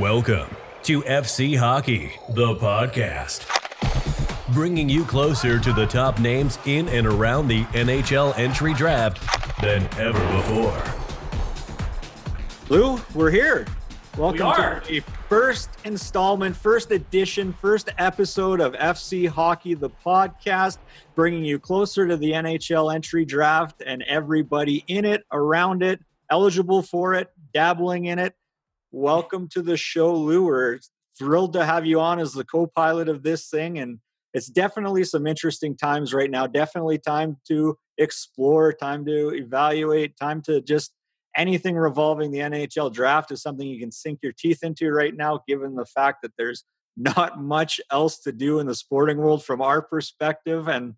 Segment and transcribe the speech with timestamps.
[0.00, 0.48] Welcome
[0.82, 3.46] to FC Hockey, the podcast.
[4.52, 9.22] Bringing you closer to the top names in and around the NHL entry draft
[9.62, 10.82] than ever before.
[12.68, 13.64] Lou, we're here.
[14.18, 14.80] Welcome We are.
[14.80, 20.78] to the first installment, first edition, first episode of FC Hockey, the podcast,
[21.14, 26.00] bringing you closer to the NHL entry draft and everybody in it, around it,
[26.30, 28.34] eligible for it, dabbling in it.
[28.92, 30.44] Welcome to the show, Lou.
[30.44, 30.78] We're
[31.18, 33.78] thrilled to have you on as the co pilot of this thing.
[33.78, 33.98] And
[34.32, 36.46] it's definitely some interesting times right now.
[36.46, 40.92] Definitely time to explore, time to evaluate, time to just
[41.36, 45.40] anything revolving the NHL draft is something you can sink your teeth into right now,
[45.46, 46.64] given the fact that there's
[46.96, 50.68] not much else to do in the sporting world from our perspective.
[50.68, 50.94] And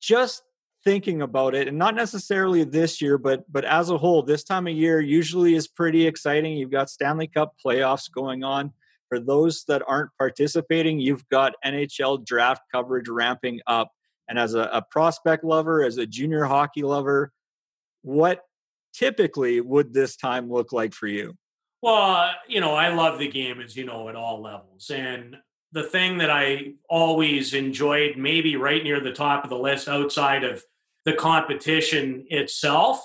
[0.00, 0.42] just
[0.86, 4.68] thinking about it, and not necessarily this year, but but as a whole, this time
[4.68, 6.56] of year usually is pretty exciting.
[6.56, 8.72] You've got Stanley Cup playoffs going on.
[9.08, 13.90] For those that aren't participating, you've got NHL draft coverage ramping up.
[14.28, 17.32] And as a, a prospect lover, as a junior hockey lover,
[18.02, 18.42] what
[18.94, 21.34] typically would this time look like for you?
[21.82, 24.90] Well, you know, I love the game, as you know, at all levels.
[24.90, 25.36] And
[25.72, 30.42] the thing that I always enjoyed, maybe right near the top of the list outside
[30.42, 30.64] of
[31.06, 33.00] the competition itself,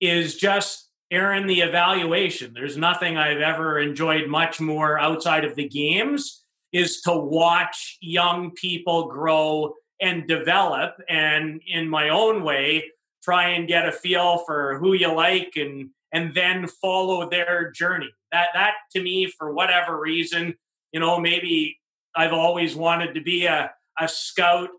[0.00, 2.52] is just Aaron, the evaluation.
[2.52, 6.42] There's nothing I've ever enjoyed much more outside of the games
[6.72, 12.90] is to watch young people grow and develop and in my own way
[13.22, 18.08] try and get a feel for who you like and and then follow their journey.
[18.32, 20.54] That that to me, for whatever reason,
[20.92, 21.78] you know, maybe
[22.14, 24.70] I've always wanted to be a, a scout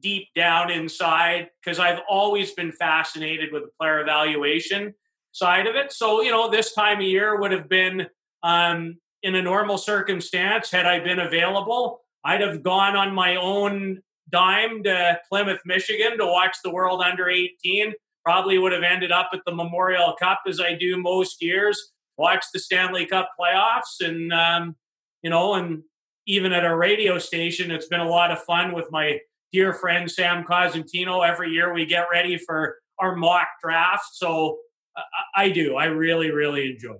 [0.00, 4.94] deep down inside because I've always been fascinated with the player evaluation
[5.32, 5.92] side of it.
[5.92, 8.06] So, you know, this time of year would have been
[8.42, 14.00] um, in a normal circumstance, had I been available, I'd have gone on my own
[14.30, 19.30] dime to Plymouth, Michigan to watch the World Under 18 probably would have ended up
[19.32, 21.92] at the Memorial Cup as I do most years.
[22.16, 24.76] Watch the Stanley Cup playoffs, and um,
[25.22, 25.82] you know, and
[26.26, 29.18] even at our radio station, it's been a lot of fun with my
[29.54, 31.26] dear friend Sam Cosentino.
[31.26, 34.58] Every year we get ready for our mock draft, so
[34.96, 35.76] I, I do.
[35.76, 36.96] I really, really enjoy.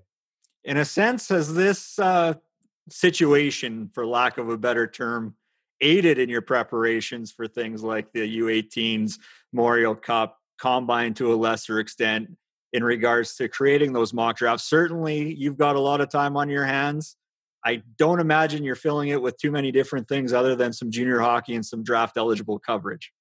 [0.63, 2.35] In a sense, has this uh,
[2.89, 5.35] situation, for lack of a better term,
[5.81, 9.19] aided in your preparations for things like the U18s,
[9.53, 12.31] Memorial Cup, combine to a lesser extent
[12.73, 14.65] in regards to creating those mock drafts.
[14.65, 17.17] Certainly, you've got a lot of time on your hands.
[17.65, 21.21] I don't imagine you're filling it with too many different things other than some junior
[21.21, 23.13] hockey and some draft eligible coverage.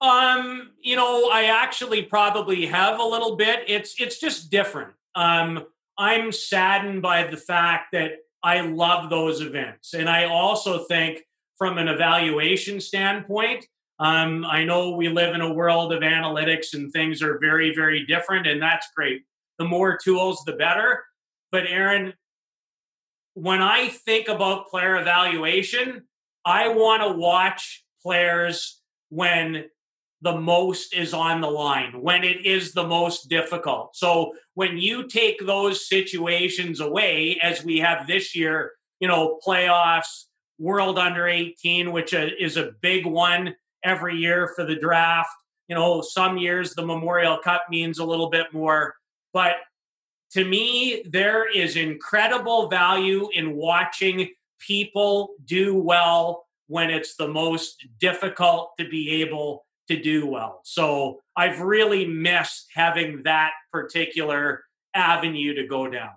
[0.00, 3.64] Um, you know, I actually probably have a little bit.
[3.66, 4.92] It's it's just different.
[5.14, 5.66] Um,
[5.98, 11.22] I'm saddened by the fact that I love those events, and I also think
[11.56, 13.66] from an evaluation standpoint,
[13.98, 18.04] um, I know we live in a world of analytics and things are very, very
[18.04, 19.22] different, and that's great.
[19.58, 21.04] The more tools, the better.
[21.50, 22.12] But, Aaron,
[23.36, 26.04] when I think about player evaluation,
[26.46, 28.80] I want to watch players
[29.10, 29.66] when
[30.22, 33.94] the most is on the line, when it is the most difficult.
[33.94, 40.24] So, when you take those situations away, as we have this year, you know, playoffs,
[40.58, 43.54] World Under 18, which is a big one
[43.84, 45.28] every year for the draft.
[45.68, 48.94] You know, some years the Memorial Cup means a little bit more,
[49.34, 49.56] but
[50.32, 54.28] to me, there is incredible value in watching
[54.58, 60.60] people do well when it's the most difficult to be able to do well.
[60.64, 64.64] So I've really missed having that particular
[64.94, 66.10] avenue to go down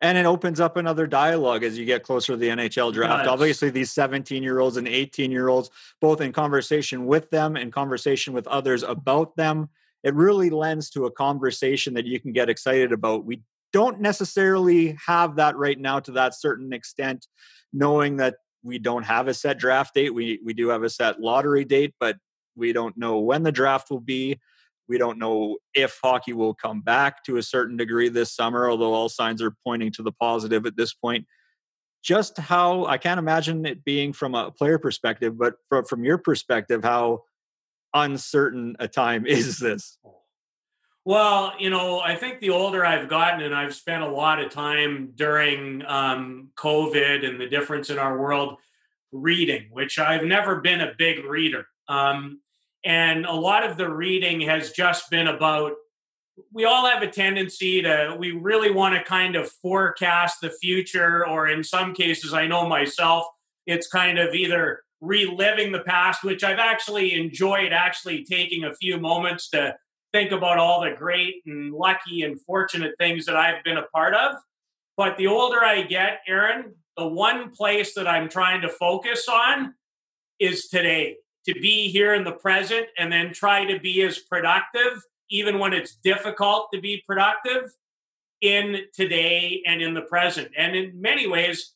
[0.00, 3.24] and it opens up another dialogue as you get closer to the NHL draft.
[3.24, 3.28] Nice.
[3.28, 5.70] Obviously, these 17 year olds and 18 year olds,
[6.00, 9.70] both in conversation with them and conversation with others about them,
[10.06, 13.24] it really lends to a conversation that you can get excited about.
[13.24, 17.26] We don't necessarily have that right now to that certain extent,
[17.72, 20.14] knowing that we don't have a set draft date.
[20.14, 22.18] We we do have a set lottery date, but
[22.54, 24.38] we don't know when the draft will be.
[24.88, 28.94] We don't know if hockey will come back to a certain degree this summer, although
[28.94, 31.26] all signs are pointing to the positive at this point.
[32.04, 36.18] Just how I can't imagine it being from a player perspective, but from, from your
[36.18, 37.22] perspective, how
[38.04, 39.98] uncertain a time is this?
[41.04, 44.50] Well, you know, I think the older I've gotten, and I've spent a lot of
[44.50, 48.58] time during um, COVID and the difference in our world
[49.12, 51.68] reading, which I've never been a big reader.
[51.88, 52.40] Um,
[52.84, 55.72] and a lot of the reading has just been about
[56.52, 61.26] we all have a tendency to we really want to kind of forecast the future
[61.26, 63.26] or in some cases i know myself
[63.66, 68.98] it's kind of either reliving the past which i've actually enjoyed actually taking a few
[68.98, 69.74] moments to
[70.12, 74.14] think about all the great and lucky and fortunate things that i've been a part
[74.14, 74.36] of
[74.96, 79.74] but the older i get aaron the one place that i'm trying to focus on
[80.38, 85.02] is today to be here in the present and then try to be as productive
[85.30, 87.70] even when it's difficult to be productive
[88.40, 90.50] in today and in the present.
[90.56, 91.72] And in many ways,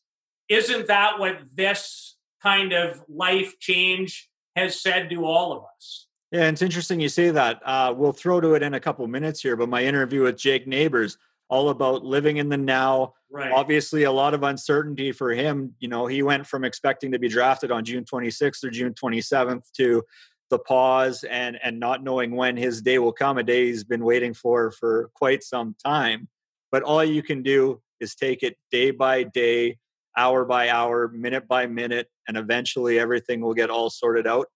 [0.49, 6.07] isn't that what this kind of life change has said to all of us?
[6.33, 7.61] Yeah, it's interesting you say that.
[7.65, 10.67] Uh, we'll throw to it in a couple minutes here, but my interview with Jake
[10.67, 13.15] Neighbors, all about living in the now.
[13.33, 13.51] Right.
[13.51, 15.75] Obviously, a lot of uncertainty for him.
[15.81, 19.71] You know, he went from expecting to be drafted on June 26th or June 27th
[19.77, 20.05] to
[20.51, 24.05] the pause and and not knowing when his day will come a day he's been
[24.05, 26.29] waiting for for quite some time
[26.73, 29.79] but all you can do is take it day by day
[30.17, 34.47] hour by hour minute by minute and eventually everything will get all sorted out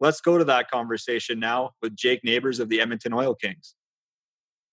[0.00, 3.74] let's go to that conversation now with jake neighbors of the edmonton oil kings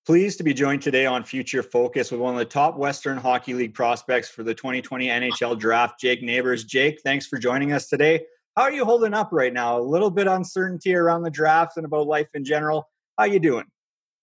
[0.06, 3.54] pleased to be joined today on future focus with one of the top western hockey
[3.54, 8.22] league prospects for the 2020 nhl draft jake neighbors jake thanks for joining us today
[8.56, 9.78] how are you holding up right now?
[9.78, 12.90] A little bit uncertainty around the draft and about life in general.
[13.18, 13.66] How you doing?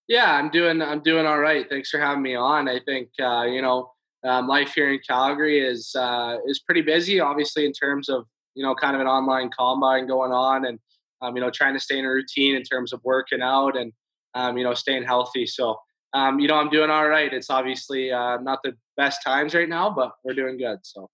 [0.08, 0.80] Yeah, I'm doing.
[0.80, 1.68] I'm doing all right.
[1.68, 2.66] Thanks for having me on.
[2.68, 3.92] I think uh, you know
[4.24, 7.20] um, life here in Calgary is uh, is pretty busy.
[7.20, 10.78] Obviously, in terms of you know kind of an online combine going on, and
[11.20, 13.92] um, you know trying to stay in a routine in terms of working out and
[14.34, 15.46] um, you know staying healthy.
[15.46, 15.78] So
[16.12, 17.32] um, you know I'm doing all right.
[17.32, 20.78] It's obviously uh, not the best times right now, but we're doing good.
[20.82, 21.10] So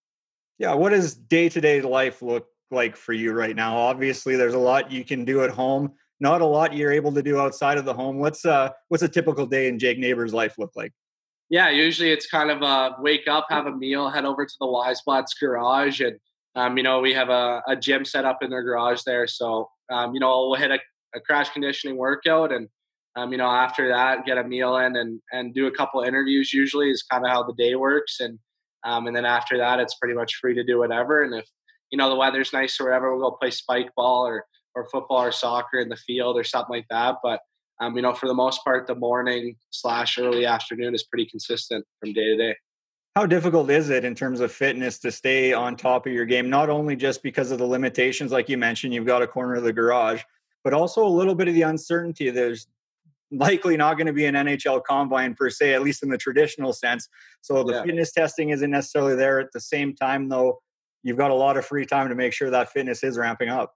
[0.58, 3.76] yeah, what does day to day life look like for you right now?
[3.76, 5.92] Obviously, there's a lot you can do at home.
[6.20, 8.18] Not a lot you're able to do outside of the home.
[8.18, 10.92] What's uh what's a typical day in Jake Neighbor's life look like?
[11.50, 14.66] Yeah, usually it's kind of a wake up, have a meal, head over to the
[14.66, 16.18] Wiesblatt's garage, and
[16.54, 19.26] um, you know we have a, a gym set up in their garage there.
[19.26, 20.78] So um, you know we'll hit a,
[21.14, 22.68] a crash conditioning workout, and
[23.16, 26.52] um, you know after that get a meal in and and do a couple interviews.
[26.52, 28.38] Usually is kind of how the day works, and
[28.84, 31.22] um, and then after that it's pretty much free to do whatever.
[31.22, 31.46] And if
[31.90, 34.44] you know the weather's nice or whatever, we'll go play spike ball or
[34.74, 37.16] or football or soccer in the field or something like that.
[37.22, 37.40] But
[37.80, 41.84] um, you know, for the most part, the morning slash early afternoon is pretty consistent
[42.00, 42.56] from day to day.
[43.14, 46.48] How difficult is it in terms of fitness to stay on top of your game?
[46.48, 49.64] Not only just because of the limitations, like you mentioned, you've got a corner of
[49.64, 50.22] the garage,
[50.62, 52.30] but also a little bit of the uncertainty.
[52.30, 52.68] There's
[53.30, 56.72] likely not going to be an NHL combine per se, at least in the traditional
[56.72, 57.08] sense.
[57.40, 57.82] So the yeah.
[57.84, 59.40] fitness testing isn't necessarily there.
[59.40, 60.60] At the same time, though,
[61.02, 63.74] you've got a lot of free time to make sure that fitness is ramping up.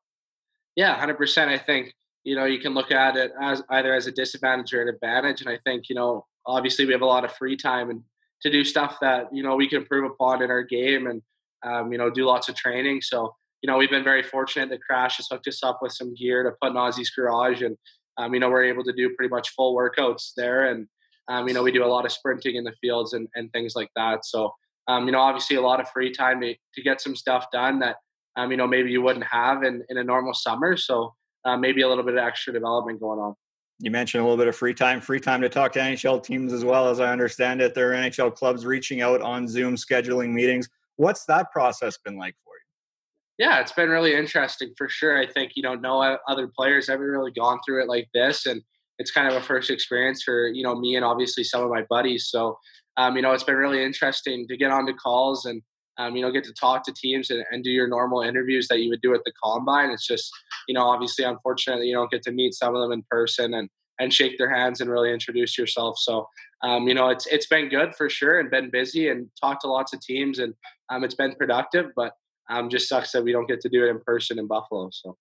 [0.76, 1.50] Yeah, hundred percent.
[1.50, 4.82] I think you know you can look at it as either as a disadvantage or
[4.82, 7.90] an advantage, and I think you know obviously we have a lot of free time
[7.90, 8.02] and
[8.42, 11.22] to do stuff that you know we can improve upon in our game and
[11.64, 13.00] um, you know do lots of training.
[13.00, 16.14] So you know we've been very fortunate that Crash has hooked us up with some
[16.14, 17.76] gear to put in Ozzy's garage, and
[18.18, 20.88] um, you know we're able to do pretty much full workouts there, and
[21.28, 23.74] um, you know we do a lot of sprinting in the fields and, and things
[23.76, 24.24] like that.
[24.24, 24.52] So
[24.88, 27.78] um, you know, obviously a lot of free time to, to get some stuff done
[27.80, 27.96] that,
[28.36, 30.76] um, you know, maybe you wouldn't have in, in a normal summer.
[30.76, 33.34] So uh, maybe a little bit of extra development going on.
[33.78, 36.52] You mentioned a little bit of free time, free time to talk to NHL teams
[36.52, 36.88] as well.
[36.88, 40.68] As I understand it, there are NHL clubs reaching out on Zoom, scheduling meetings.
[40.96, 43.46] What's that process been like for you?
[43.46, 45.18] Yeah, it's been really interesting for sure.
[45.18, 48.46] I think, you know, no other players haven't really gone through it like this.
[48.46, 48.62] And
[48.98, 51.82] it's kind of a first experience for, you know, me and obviously some of my
[51.88, 52.28] buddies.
[52.28, 52.58] So
[52.96, 55.62] um, you know, it's been really interesting to get onto calls and,
[55.98, 58.80] um, you know, get to talk to teams and, and, do your normal interviews that
[58.80, 59.90] you would do at the combine.
[59.90, 60.30] It's just,
[60.66, 63.68] you know, obviously, unfortunately, you don't get to meet some of them in person and
[64.00, 65.96] and shake their hands and really introduce yourself.
[65.98, 66.26] So,
[66.62, 69.68] um, you know, it's it's been good for sure and been busy and talked to
[69.68, 70.54] lots of teams and
[70.88, 71.90] um, it's been productive.
[71.94, 72.12] But
[72.50, 74.88] um, just sucks that we don't get to do it in person in Buffalo.
[74.92, 75.16] So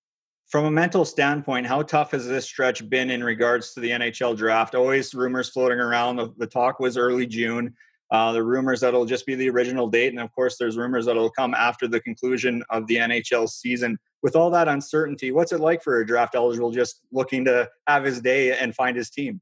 [0.52, 4.36] from a mental standpoint, how tough has this stretch been in regards to the NHL
[4.36, 4.76] draft?
[4.76, 6.18] Always rumors floating around.
[6.18, 7.74] The, the talk was early June.
[8.12, 11.06] Uh, the rumors that it'll just be the original date, and of course, there's rumors
[11.06, 13.98] that it'll come after the conclusion of the NHL season.
[14.22, 18.04] With all that uncertainty, what's it like for a draft eligible just looking to have
[18.04, 19.40] his day and find his team?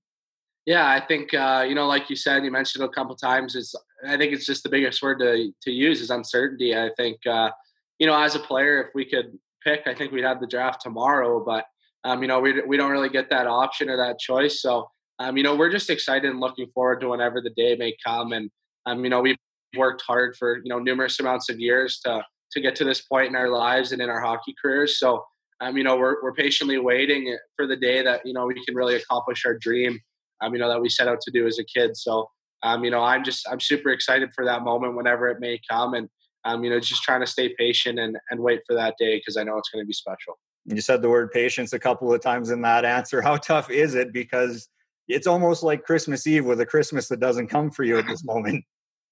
[0.66, 3.56] Yeah, I think uh, you know, like you said, you mentioned a couple times.
[3.56, 3.74] It's
[4.08, 6.78] I think it's just the biggest word to to use is uncertainty.
[6.78, 7.50] I think uh,
[7.98, 10.82] you know, as a player, if we could pick, I think we'd have the draft
[10.82, 11.44] tomorrow.
[11.44, 11.66] But
[12.04, 14.62] um, you know, we we don't really get that option or that choice.
[14.62, 17.96] So um, you know, we're just excited and looking forward to whenever the day may
[18.06, 18.32] come.
[18.32, 18.50] And
[18.90, 19.38] um, you know, we've
[19.78, 23.28] worked hard for you know numerous amounts of years to to get to this point
[23.28, 25.00] in our lives and in our hockey careers.
[25.00, 25.24] So
[25.62, 28.76] um, you know, we're we're patiently waiting for the day that you know we can
[28.76, 30.00] really accomplish our dream.
[30.42, 31.98] um, you know, that we set out to do as a kid.
[31.98, 32.30] So,
[32.64, 35.94] um, you know, I'm just I'm super excited for that moment whenever it may come,
[35.94, 36.08] and
[36.46, 39.38] um, you know, just trying to stay patient and and wait for that day because
[39.38, 40.40] I know it's going to be special.
[40.66, 43.22] You said the word patience a couple of times in that answer.
[43.30, 44.14] How tough is it?
[44.14, 44.70] Because
[45.08, 48.24] it's almost like Christmas Eve with a Christmas that doesn't come for you at this
[48.26, 48.64] moment.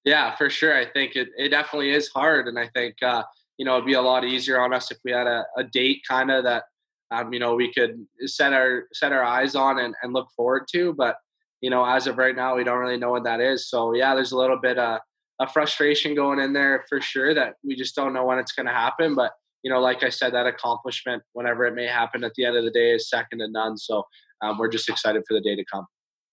[0.04, 0.76] Yeah, for sure.
[0.76, 2.48] I think it, it definitely is hard.
[2.48, 3.24] And I think, uh,
[3.58, 6.02] you know, it'd be a lot easier on us if we had a, a date
[6.08, 6.64] kind of that,
[7.10, 10.66] um, you know, we could set our, set our eyes on and, and look forward
[10.72, 10.94] to.
[10.94, 11.16] But,
[11.60, 13.68] you know, as of right now, we don't really know what that is.
[13.68, 15.00] So yeah, there's a little bit of
[15.40, 18.66] a frustration going in there for sure that we just don't know when it's going
[18.66, 19.14] to happen.
[19.14, 22.56] But, you know, like I said, that accomplishment, whenever it may happen at the end
[22.56, 23.76] of the day is second to none.
[23.76, 24.04] So
[24.40, 25.86] um, we're just excited for the day to come.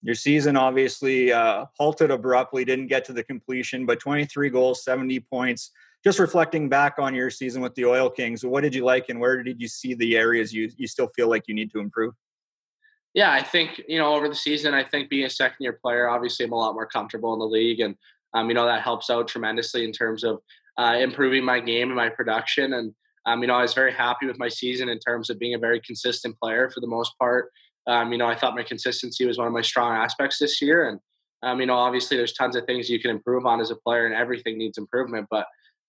[0.05, 5.19] Your season obviously uh, halted abruptly, didn't get to the completion, but 23 goals, 70
[5.21, 5.71] points.
[6.03, 9.19] Just reflecting back on your season with the Oil Kings, what did you like and
[9.19, 12.13] where did you see the areas you, you still feel like you need to improve?
[13.15, 16.07] Yeah, I think, you know, over the season, I think being a second year player,
[16.07, 17.79] obviously I'm a lot more comfortable in the league.
[17.79, 17.95] And,
[18.35, 20.39] um, you know, that helps out tremendously in terms of
[20.77, 22.73] uh, improving my game and my production.
[22.73, 22.93] And,
[23.25, 25.59] um, you know, I was very happy with my season in terms of being a
[25.59, 27.49] very consistent player for the most part.
[27.87, 30.89] Um, you know, I thought my consistency was one of my strong aspects this year.
[30.89, 30.99] And,
[31.43, 34.05] um, you know, obviously there's tons of things you can improve on as a player
[34.05, 35.27] and everything needs improvement.
[35.29, 35.45] But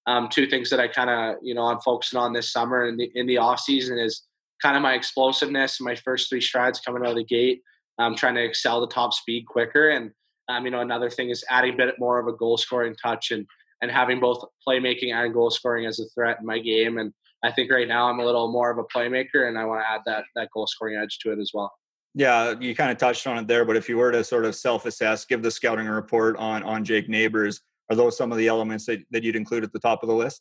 [0.07, 3.01] um, two things that I kind of, you know, I'm focusing on this summer and
[3.01, 4.23] in the, in the off season is
[4.63, 7.63] kind of my explosiveness, my first three strides coming out of the gate.
[7.99, 9.91] I'm trying to excel the top speed quicker.
[9.91, 10.11] And,
[10.49, 13.31] um, you know, another thing is adding a bit more of a goal scoring touch
[13.31, 13.47] and,
[13.83, 16.99] and having both playmaking and goal scoring as a threat in my game.
[16.99, 17.13] And
[17.43, 19.91] I think right now I'm a little more of a playmaker and I want to
[19.91, 21.73] add that, that goal scoring edge to it as well.
[22.19, 24.55] Yeah, you kind of touched on it there, but if you were to sort of
[24.55, 28.87] self-assess, give the scouting report on on Jake Neighbors, are those some of the elements
[28.87, 30.41] that, that you'd include at the top of the list?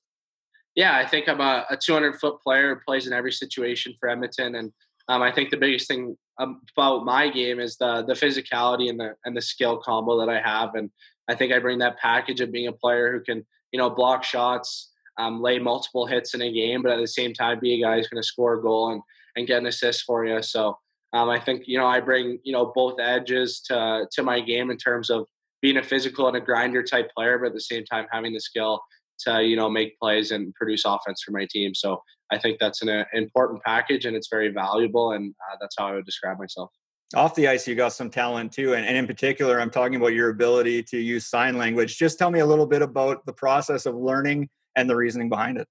[0.75, 4.07] Yeah, I think I'm a, a 200 foot player who plays in every situation for
[4.07, 4.71] Edmonton, and
[5.09, 9.15] um, I think the biggest thing about my game is the the physicality and the
[9.25, 10.89] and the skill combo that I have, and
[11.27, 14.23] I think I bring that package of being a player who can you know block
[14.23, 17.85] shots, um, lay multiple hits in a game, but at the same time be a
[17.85, 19.01] guy who's going to score a goal and
[19.35, 20.41] and get an assist for you.
[20.41, 20.77] So
[21.15, 24.69] um, I think you know I bring you know both edges to to my game
[24.69, 25.25] in terms of
[25.61, 28.39] being a physical and a grinder type player, but at the same time having the
[28.39, 28.81] skill
[29.19, 31.73] to you know make plays and produce offense for my team.
[31.73, 35.75] So I think that's an uh, important package and it's very valuable, and uh, that's
[35.79, 36.69] how I would describe myself.
[37.15, 40.13] Off the ice, you got some talent too, and, and in particular, I'm talking about
[40.13, 41.97] your ability to use sign language.
[41.97, 45.59] Just tell me a little bit about the process of learning and the reasoning behind
[45.59, 45.67] it.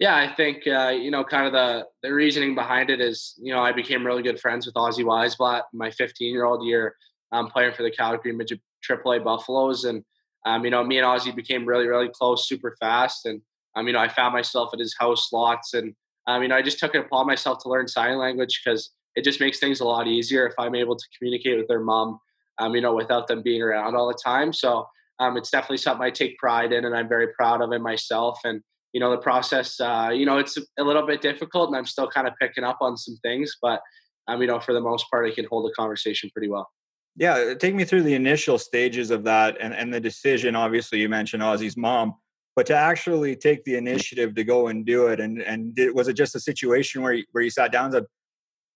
[0.00, 3.52] Yeah, I think uh, you know, kind of the the reasoning behind it is, you
[3.52, 6.96] know, I became really good friends with Ozzy Wiesblatt my 15 year old year,
[7.32, 10.04] um, playing for the Calgary Midget AAA Buffaloes, and
[10.46, 13.40] um, you know, me and Ozzy became really, really close, super fast, and
[13.76, 15.94] um, you know, I found myself at his house lots, and
[16.26, 19.22] um, you know, I just took it upon myself to learn sign language because it
[19.22, 22.18] just makes things a lot easier if I'm able to communicate with their mom,
[22.58, 24.52] um, you know, without them being around all the time.
[24.52, 24.88] So
[25.20, 28.40] um, it's definitely something I take pride in, and I'm very proud of it myself,
[28.44, 28.60] and
[28.94, 32.08] you know the process uh, you know it's a little bit difficult and i'm still
[32.08, 33.82] kind of picking up on some things but
[34.28, 36.70] um, you know for the most part i can hold a conversation pretty well.
[37.16, 40.56] Yeah take me through the initial stages of that and, and the decision.
[40.56, 42.14] Obviously you mentioned ozzy's mom
[42.56, 46.08] but to actually take the initiative to go and do it and and did, was
[46.08, 48.04] it just a situation where you, where you sat down and said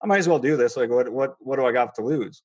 [0.02, 2.42] i might as well do this like what what what do i got to lose?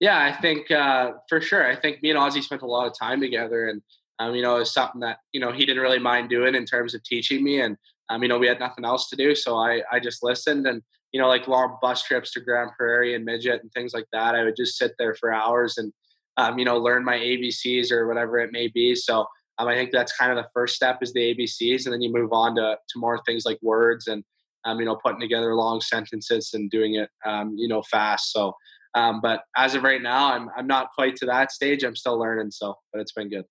[0.00, 1.64] Yeah i think uh, for sure.
[1.66, 3.80] I think me and ozzy spent a lot of time together and
[4.20, 6.66] um, you know, it was something that, you know, he didn't really mind doing in
[6.66, 7.60] terms of teaching me.
[7.60, 7.76] And,
[8.10, 9.34] um, you know, we had nothing else to do.
[9.34, 13.14] So I, I just listened and, you know, like long bus trips to Grande Prairie
[13.14, 14.34] and Midget and things like that.
[14.34, 15.90] I would just sit there for hours and,
[16.36, 18.94] um, you know, learn my ABCs or whatever it may be.
[18.94, 19.24] So
[19.56, 21.86] um, I think that's kind of the first step is the ABCs.
[21.86, 24.22] And then you move on to, to more things like words and,
[24.66, 28.32] um, you know, putting together long sentences and doing it, um, you know, fast.
[28.32, 28.54] So,
[28.94, 31.84] um, but as of right now, I'm, I'm not quite to that stage.
[31.84, 32.50] I'm still learning.
[32.50, 33.46] So, but it's been good.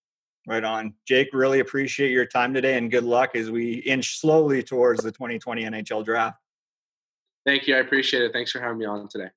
[0.49, 0.95] Right on.
[1.05, 5.11] Jake, really appreciate your time today and good luck as we inch slowly towards the
[5.11, 6.39] 2020 NHL draft.
[7.45, 7.75] Thank you.
[7.75, 8.33] I appreciate it.
[8.33, 9.27] Thanks for having me on today.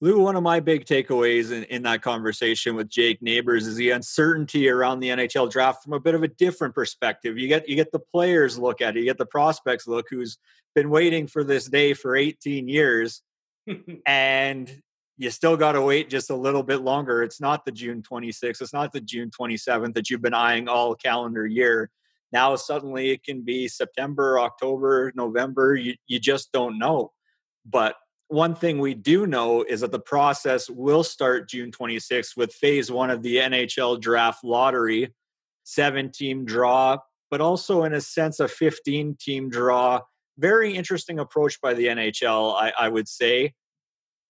[0.00, 3.90] Lou, one of my big takeaways in, in that conversation with Jake Neighbors is the
[3.90, 7.38] uncertainty around the NHL draft from a bit of a different perspective.
[7.38, 10.36] You get you get the players look at it, you get the prospects look who's
[10.74, 13.22] been waiting for this day for 18 years.
[14.06, 14.82] and
[15.18, 17.24] you still got to wait just a little bit longer.
[17.24, 20.94] It's not the June 26th, it's not the June 27th that you've been eyeing all
[20.94, 21.90] calendar year.
[22.32, 25.74] Now suddenly it can be September, October, November.
[25.74, 27.12] You, you just don't know.
[27.66, 27.96] But
[28.28, 32.90] one thing we do know is that the process will start June 26th with phase
[32.90, 35.12] one of the NHL draft lottery,
[35.64, 36.98] seven team draw,
[37.30, 40.00] but also in a sense a 15 team draw.
[40.38, 43.54] Very interesting approach by the NHL, I, I would say.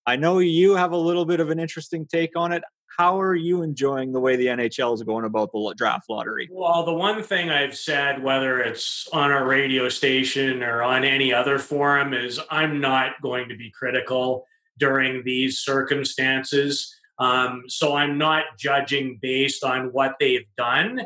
[0.09, 2.63] I know you have a little bit of an interesting take on it.
[2.97, 6.49] How are you enjoying the way the NHL is going about the draft lottery?
[6.51, 11.35] Well, the one thing I've said, whether it's on our radio station or on any
[11.35, 14.47] other forum, is I'm not going to be critical
[14.79, 16.91] during these circumstances.
[17.19, 21.03] Um, so I'm not judging based on what they've done.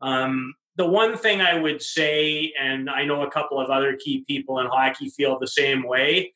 [0.00, 4.24] Um, the one thing I would say, and I know a couple of other key
[4.26, 6.32] people in hockey feel the same way.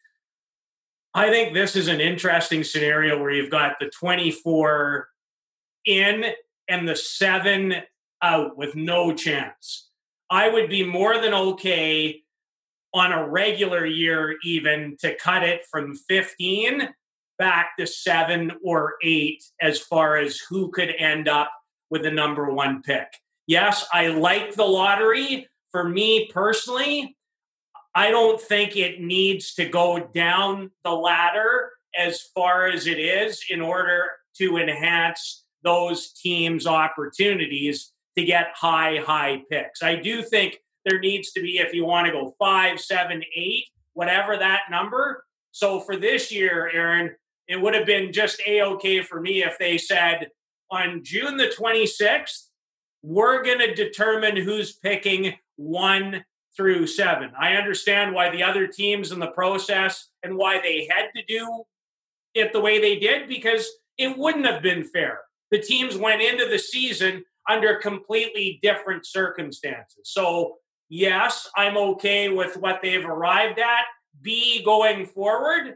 [1.15, 5.09] I think this is an interesting scenario where you've got the 24
[5.87, 6.25] in
[6.69, 7.75] and the seven
[8.21, 9.91] out with no chance.
[10.29, 12.23] I would be more than okay
[12.93, 16.89] on a regular year, even to cut it from 15
[17.39, 21.53] back to seven or eight as far as who could end up
[21.91, 23.07] with the number one pick.
[23.47, 25.49] Yes, I like the lottery.
[25.71, 27.17] For me personally,
[27.95, 33.45] I don't think it needs to go down the ladder as far as it is
[33.49, 34.07] in order
[34.39, 39.83] to enhance those teams' opportunities to get high, high picks.
[39.83, 43.67] I do think there needs to be, if you want to go five, seven, eight,
[43.95, 45.25] whatever that number.
[45.53, 47.15] So for this year, Aaron,
[47.47, 50.29] it would have been just a okay for me if they said
[50.71, 52.49] on June the 26th,
[53.03, 56.25] we're going to determine who's picking one
[56.57, 57.31] through seven.
[57.39, 61.65] I understand why the other teams in the process and why they had to do
[62.35, 63.69] it the way they did because
[63.99, 65.21] it wouldn't have been fair.
[65.51, 70.01] The teams went into the season under completely different circumstances.
[70.05, 70.57] So,
[70.89, 73.85] yes, I'm okay with what they've arrived at.
[74.23, 75.75] B, going forward,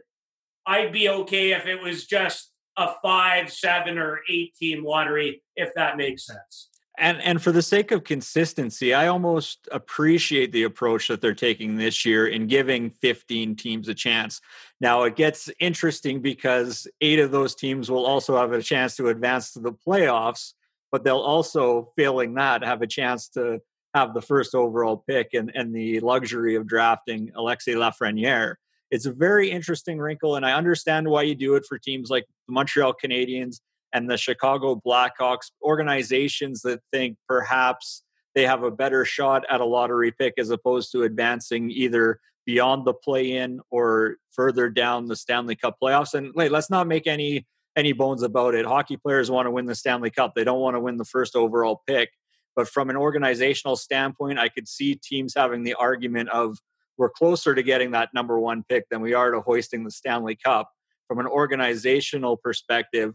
[0.67, 5.75] I'd be okay if it was just a five, seven, or eight team lottery, if
[5.75, 11.09] that makes sense and and for the sake of consistency i almost appreciate the approach
[11.09, 14.41] that they're taking this year in giving 15 teams a chance.
[14.81, 19.09] Now it gets interesting because eight of those teams will also have a chance to
[19.09, 20.55] advance to the playoffs
[20.91, 23.61] but they'll also failing that have a chance to
[23.95, 28.55] have the first overall pick and, and the luxury of drafting alexis lafreniere.
[28.91, 32.25] It's a very interesting wrinkle and i understand why you do it for teams like
[32.47, 33.61] the montreal canadiens
[33.93, 38.03] and the Chicago Blackhawks, organizations that think perhaps
[38.35, 42.87] they have a better shot at a lottery pick as opposed to advancing either beyond
[42.87, 46.15] the play-in or further down the Stanley Cup playoffs.
[46.15, 47.47] And wait, let's not make any
[47.77, 48.67] any bones about it.
[48.67, 50.33] Hockey players want to win the Stanley Cup.
[50.35, 52.11] They don't want to win the first overall pick.
[52.57, 56.59] But from an organizational standpoint, I could see teams having the argument of
[56.97, 60.37] we're closer to getting that number one pick than we are to hoisting the Stanley
[60.37, 60.69] Cup.
[61.07, 63.15] From an organizational perspective,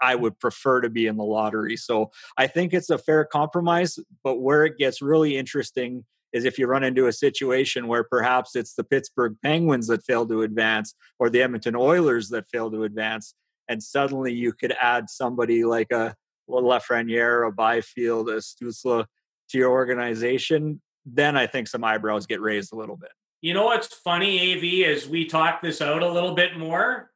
[0.00, 1.76] I would prefer to be in the lottery.
[1.76, 3.98] So I think it's a fair compromise.
[4.22, 8.54] But where it gets really interesting is if you run into a situation where perhaps
[8.54, 12.84] it's the Pittsburgh Penguins that fail to advance or the Edmonton Oilers that fail to
[12.84, 13.34] advance,
[13.68, 16.14] and suddenly you could add somebody like a
[16.48, 19.06] Lafreniere, a Byfield, a Stützle
[19.50, 23.10] to your organization, then I think some eyebrows get raised a little bit.
[23.40, 27.07] You know what's funny, AV, as we talk this out a little bit more?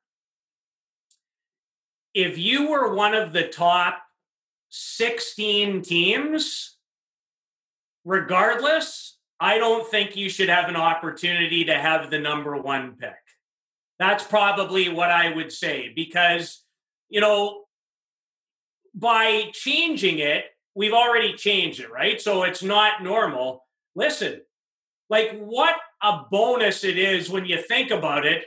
[2.14, 4.02] If you were one of the top
[4.70, 6.76] 16 teams,
[8.04, 13.14] regardless, I don't think you should have an opportunity to have the number one pick.
[13.98, 16.62] That's probably what I would say because,
[17.08, 17.64] you know,
[18.94, 20.44] by changing it,
[20.74, 22.20] we've already changed it, right?
[22.20, 23.64] So it's not normal.
[23.94, 24.40] Listen,
[25.08, 28.44] like what a bonus it is when you think about it.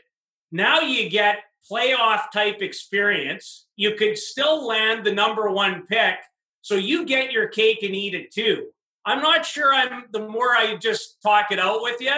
[0.52, 1.38] Now you get
[1.70, 3.68] playoff type experience.
[3.76, 6.16] You could still land the number one pick.
[6.62, 8.68] So you get your cake and eat it too.
[9.06, 12.16] I'm not sure I'm the more I just talk it out with you.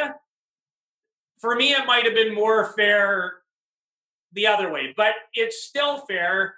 [1.39, 3.35] For me, it might have been more fair
[4.33, 6.55] the other way, but it's still fair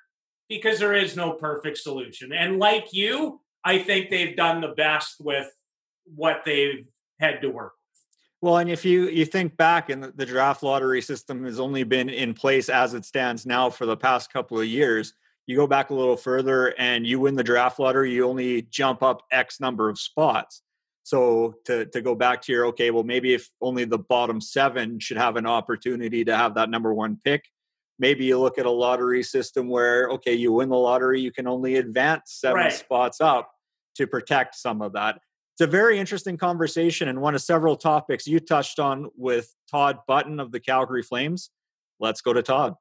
[0.48, 2.32] because there is no perfect solution.
[2.32, 5.50] And like you, I think they've done the best with
[6.16, 6.86] what they've
[7.20, 7.74] had to work
[8.42, 12.10] well, and if you you think back, and the draft lottery system has only been
[12.10, 15.14] in place as it stands now for the past couple of years.
[15.46, 19.04] You go back a little further, and you win the draft lottery, you only jump
[19.04, 20.62] up X number of spots.
[21.04, 25.00] So to to go back to your okay, well, maybe if only the bottom seven
[25.00, 27.44] should have an opportunity to have that number one pick.
[27.98, 31.48] Maybe you look at a lottery system where okay, you win the lottery, you can
[31.48, 32.72] only advance seven right.
[32.72, 33.52] spots up
[33.96, 35.20] to protect some of that
[35.60, 39.98] it's a very interesting conversation and one of several topics you touched on with Todd
[40.08, 41.50] Button of the Calgary Flames.
[42.00, 42.76] Let's go to Todd.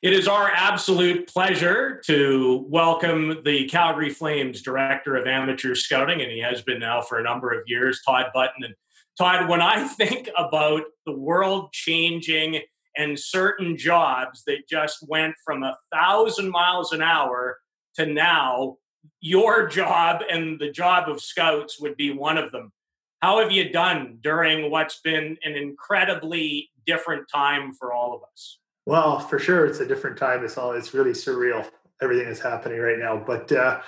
[0.00, 6.30] It is our absolute pleasure to welcome the Calgary Flames Director of Amateur Scouting, and
[6.30, 8.62] he has been now for a number of years, Todd Button.
[8.62, 8.74] And
[9.18, 12.60] Todd, when I think about the world changing
[12.96, 17.58] and certain jobs that just went from a thousand miles an hour
[17.96, 18.76] to now
[19.20, 22.72] your job and the job of scouts would be one of them.
[23.20, 28.58] How have you done during what's been an incredibly different time for all of us?
[28.86, 30.44] Well, for sure, it's a different time.
[30.44, 31.68] It's all it's really surreal.
[32.02, 33.82] Everything that's happening right now, but uh,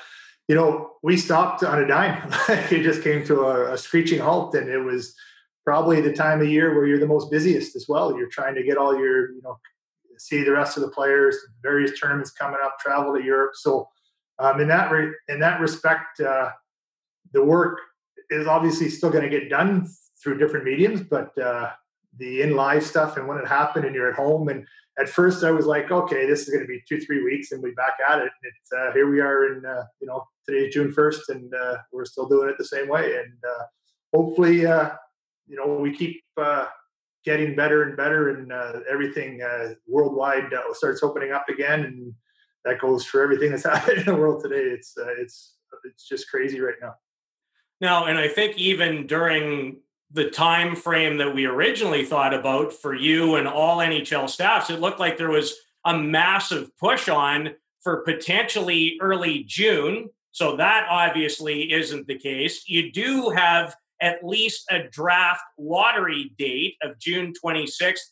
[0.48, 2.30] you know, we stopped on a dime.
[2.48, 5.14] it just came to a, a screeching halt, and it was
[5.64, 8.16] probably the time of year where you're the most busiest as well.
[8.16, 9.58] You're trying to get all your, you know,
[10.18, 13.52] see the rest of the players, various tournaments coming up, travel to Europe.
[13.54, 13.88] So,
[14.42, 16.50] um, in that re- in that respect, uh,
[17.32, 17.78] the work
[18.28, 19.88] is obviously still going to get done
[20.22, 21.70] through different mediums, but uh,
[22.18, 24.66] the in live stuff and when it happened and you're at home and
[24.98, 27.62] at first I was like, okay, this is going to be two three weeks and
[27.62, 28.32] we back at it.
[28.42, 32.04] And uh, here we are in uh, you know today's June first and uh, we're
[32.04, 33.64] still doing it the same way and uh,
[34.12, 36.20] hopefully you know we keep
[37.24, 38.50] getting better and better and
[38.90, 39.40] everything
[39.86, 42.12] worldwide starts opening up again and
[42.64, 44.62] that goes for everything that's happening in the world today.
[44.62, 46.94] It's uh, it's it's just crazy right now.
[47.80, 49.78] Now, and I think even during
[50.12, 54.80] the time frame that we originally thought about for you and all NHL staffs, it
[54.80, 60.10] looked like there was a massive push on for potentially early June.
[60.30, 62.68] So that obviously isn't the case.
[62.68, 68.10] You do have at least a draft lottery date of June 26th.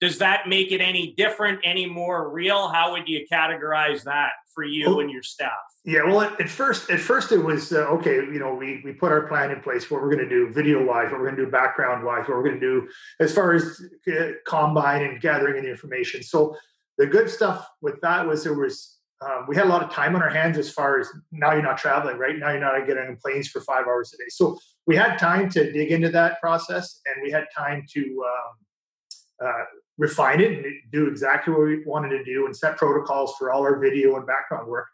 [0.00, 2.68] Does that make it any different, any more real?
[2.68, 5.50] How would you categorize that for you and your staff?
[5.84, 8.16] Yeah, well, at, at, first, at first it was uh, okay.
[8.16, 9.90] You know, we we put our plan in place.
[9.90, 12.36] What we're going to do, video wise, what we're going to do, background wise, what
[12.36, 16.22] we're going to do as far as uh, combine and gathering in the information.
[16.22, 16.56] So
[16.98, 20.14] the good stuff with that was there was um, we had a lot of time
[20.14, 22.38] on our hands as far as now you're not traveling, right?
[22.38, 24.28] Now you're not getting on planes for five hours a day.
[24.28, 29.46] So we had time to dig into that process, and we had time to um,
[29.46, 29.64] uh,
[30.00, 33.62] refine it and do exactly what we wanted to do and set protocols for all
[33.62, 34.86] our video and background work.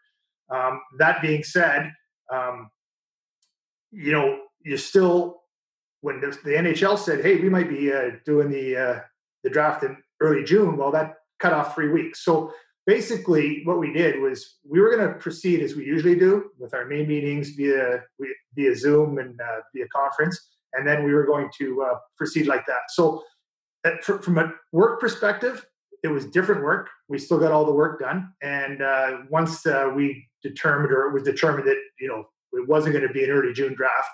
[0.49, 1.93] Um, that being said,
[2.31, 2.69] um,
[3.91, 5.41] you know, you still
[6.01, 8.99] when the, the, NHL said, "Hey, we might be uh, doing the uh,
[9.43, 12.23] the draft in early June," well, that cut off three weeks.
[12.23, 12.51] So
[12.85, 16.73] basically, what we did was we were going to proceed as we usually do with
[16.73, 18.03] our main meetings via
[18.55, 20.37] via Zoom and uh, via conference,
[20.73, 22.83] and then we were going to uh, proceed like that.
[22.89, 23.23] So,
[24.03, 25.65] from a work perspective,
[26.03, 26.89] it was different work.
[27.09, 31.13] We still got all the work done, and uh, once uh, we determined, or it
[31.13, 34.09] was determined that you know it wasn't going to be an early June draft,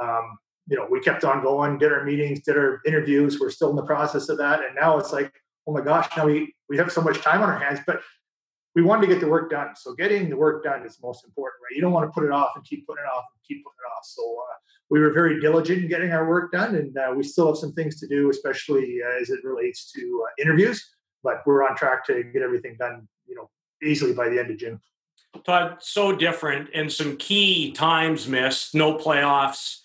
[0.00, 3.38] um, you know, we kept on going, did our meetings, did our interviews.
[3.40, 5.32] We're still in the process of that, and now it's like,
[5.66, 8.00] oh my gosh, now we we have so much time on our hands, but
[8.74, 9.74] we wanted to get the work done.
[9.74, 11.74] So getting the work done is most important, right?
[11.74, 13.78] You don't want to put it off and keep putting it off and keep putting
[13.84, 14.04] it off.
[14.04, 14.56] So uh,
[14.90, 17.72] we were very diligent in getting our work done, and uh, we still have some
[17.72, 20.84] things to do, especially uh, as it relates to uh, interviews
[21.22, 23.50] but we're on track to get everything done, you know,
[23.82, 24.80] easily by the end of June.
[25.44, 29.76] Todd, so different and some key times missed, no playoffs.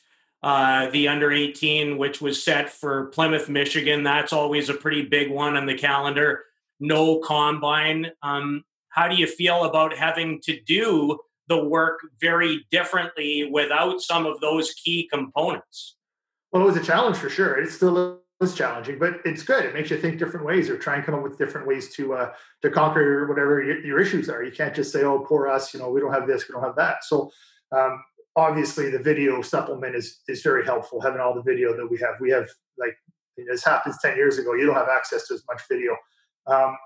[0.41, 5.31] Uh, the under 18, which was set for Plymouth, Michigan, that's always a pretty big
[5.31, 6.43] one on the calendar.
[6.79, 8.11] No combine.
[8.21, 14.25] Um, how do you feel about having to do the work very differently without some
[14.25, 15.95] of those key components?
[16.51, 17.57] Well, it was a challenge for sure.
[17.59, 19.65] It's still was challenging, but it's good.
[19.65, 22.13] It makes you think different ways or try and come up with different ways to
[22.13, 24.43] uh, to conquer whatever your, your, issues are.
[24.43, 26.63] You can't just say, "Oh, poor us," you know, we don't have this, we don't
[26.63, 27.03] have that.
[27.05, 27.31] So
[27.71, 28.03] um,
[28.35, 30.99] obviously, the video supplement is is very helpful.
[31.01, 32.97] Having all the video that we have, we have like
[33.37, 34.53] this happens ten years ago.
[34.53, 35.95] You don't have access to as much video.
[36.47, 36.77] Um,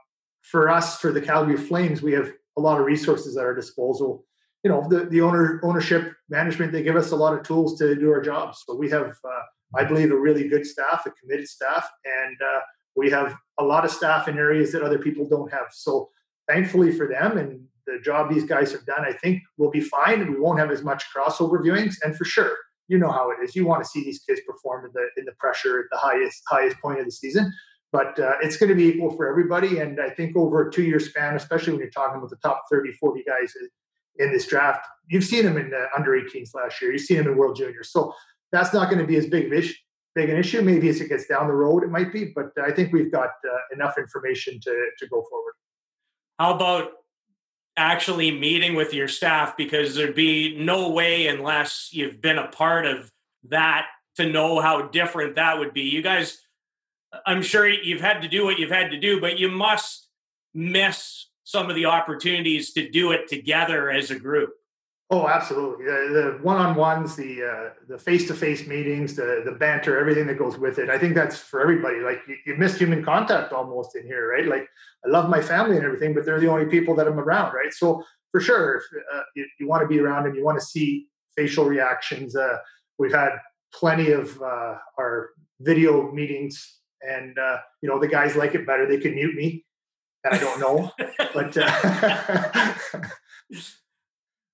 [0.41, 4.23] for us, for the Calgary Flames, we have a lot of resources at our disposal.
[4.63, 7.95] You know, the the owner ownership management they give us a lot of tools to
[7.95, 8.63] do our jobs.
[8.65, 9.17] So we have.
[9.23, 9.41] Uh,
[9.75, 12.61] I believe, a really good staff, a committed staff, and uh,
[12.95, 15.67] we have a lot of staff in areas that other people don't have.
[15.71, 16.09] So,
[16.47, 20.21] thankfully for them and the job these guys have done, I think we'll be fine,
[20.21, 21.95] and we won't have as much crossover viewings.
[22.03, 22.51] And for sure,
[22.87, 23.55] you know how it is.
[23.55, 26.41] You want to see these kids perform in the in the pressure at the highest
[26.47, 27.53] highest point of the season.
[27.91, 29.79] But uh, it's going to be equal for everybody.
[29.79, 32.65] And I think over a two year span, especially when you're talking about the top
[32.69, 33.51] 30, 40 guys
[34.19, 36.91] in this draft, you've seen them in under 18s last year.
[36.91, 37.91] You've seen them in World Juniors.
[37.91, 38.13] So
[38.51, 39.63] that's not going to be as big of
[40.15, 40.61] big an issue.
[40.61, 43.29] Maybe as it gets down the road, it might be, but I think we've got
[43.29, 45.53] uh, enough information to to go forward.
[46.37, 46.91] How about
[47.77, 49.55] actually meeting with your staff?
[49.57, 53.11] Because there'd be no way unless you've been a part of
[53.49, 55.83] that to know how different that would be.
[55.83, 56.39] You guys,
[57.25, 60.07] I'm sure you've had to do what you've had to do, but you must
[60.53, 64.51] miss some of the opportunities to do it together as a group.
[65.09, 65.85] Oh, absolutely.
[65.85, 70.77] The, the one-on-ones, the uh, the face-to-face meetings, the the banter, everything that goes with
[70.77, 70.87] it.
[70.91, 72.01] I think that's for everybody.
[72.09, 74.45] Like you, you miss human contact almost in here, right?
[74.45, 74.65] Like
[75.03, 77.73] I love my family and everything, but they're the only people that I'm around, right?
[77.73, 78.83] So for sure, if
[79.15, 82.57] uh, you, you want to be around and you want to see facial reactions, uh,
[82.99, 83.31] we've had
[83.73, 85.31] plenty of uh, our
[85.69, 86.53] video meetings,
[87.01, 88.85] and uh, you know the guys like it better.
[88.85, 89.65] They can mute me,
[90.23, 90.91] and I don't know,
[91.33, 91.57] but.
[91.57, 92.73] Uh,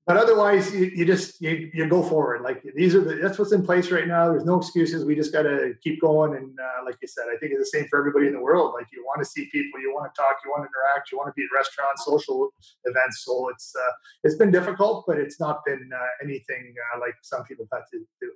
[0.08, 2.41] but otherwise you, you just you, you go forward.
[2.41, 4.30] Like these are the that's what's in place right now.
[4.30, 5.04] There's no excuses.
[5.04, 6.36] We just got to keep going.
[6.36, 8.73] And uh, like you said i think it's the same for everybody in the world.
[8.75, 11.17] Like you want to see people you want to talk you want to interact you
[11.17, 13.23] want to be at restaurants social events.
[13.25, 13.91] So it's uh,
[14.23, 17.99] it's been difficult but it's not been uh, anything uh, like some people had to
[18.21, 18.32] do.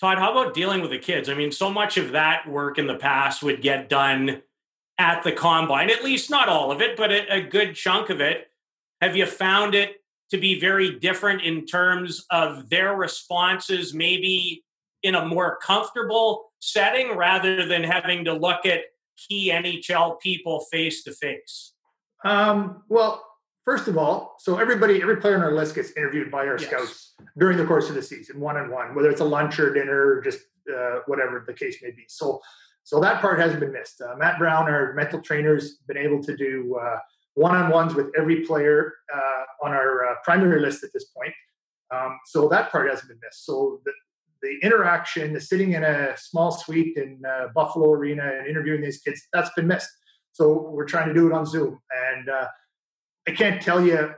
[0.00, 1.28] Todd how about dealing with the kids?
[1.28, 4.42] I mean so much of that work in the past would get done
[5.02, 8.20] at the combine at least not all of it but a, a good chunk of
[8.20, 8.48] it
[9.00, 9.96] have you found it
[10.32, 14.64] to be very different in terms of their responses, maybe
[15.02, 18.80] in a more comfortable setting rather than having to look at
[19.18, 21.74] key NHL people face to face?
[22.88, 23.22] Well,
[23.66, 26.66] first of all, so everybody, every player on our list gets interviewed by our yes.
[26.66, 29.74] scouts during the course of the season, one on one, whether it's a lunch or
[29.74, 30.40] dinner, or just
[30.74, 32.04] uh, whatever the case may be.
[32.08, 32.40] So,
[32.84, 34.00] so that part hasn't been missed.
[34.00, 36.98] Uh, Matt Brown, our mental trainer's been able to do uh,
[37.34, 41.32] one-on-ones with every player uh, on our uh, primary list at this point.
[41.94, 43.46] Um, so that part hasn't been missed.
[43.46, 43.92] So the,
[44.42, 49.00] the interaction, the sitting in a small suite in uh, Buffalo Arena and interviewing these
[49.00, 49.90] kids, that's been missed.
[50.32, 51.78] So we're trying to do it on Zoom.
[52.10, 52.48] And uh,
[53.28, 54.12] I can't tell you